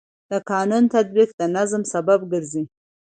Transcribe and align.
د 0.31 0.33
قانون 0.51 0.83
تطبیق 0.95 1.29
د 1.39 1.41
نظم 1.55 1.81
سبب 1.93 2.19
ګرځي. 2.31 2.63